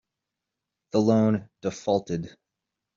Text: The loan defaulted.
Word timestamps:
The 0.93 0.99
loan 0.99 1.47
defaulted. 1.61 2.35